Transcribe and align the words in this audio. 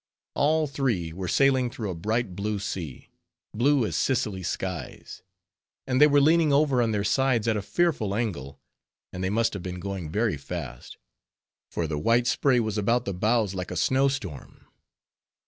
All 0.33 0.65
three 0.65 1.13
were 1.13 1.27
sailing 1.27 1.69
through 1.69 1.91
a 1.91 1.93
bright 1.93 2.35
blue 2.35 2.57
sea, 2.57 3.11
blue 3.53 3.85
as 3.85 3.95
Sicily 3.95 4.41
skies; 4.41 5.21
and 5.85 6.01
they 6.01 6.07
were 6.07 6.19
leaning 6.19 6.51
over 6.51 6.81
on 6.81 6.89
their 6.91 7.03
sides 7.03 7.47
at 7.47 7.55
a 7.55 7.61
fearful 7.61 8.15
angle; 8.15 8.59
and 9.13 9.23
they 9.23 9.29
must 9.29 9.53
have 9.53 9.61
been 9.61 9.79
going 9.79 10.09
very 10.09 10.37
fast, 10.37 10.97
for 11.69 11.85
the 11.85 11.99
white 11.99 12.25
spray 12.25 12.59
was 12.59 12.79
about 12.79 13.05
the 13.05 13.13
bows 13.13 13.53
like 13.53 13.69
a 13.69 13.75
snow 13.75 14.07
storm. 14.07 14.65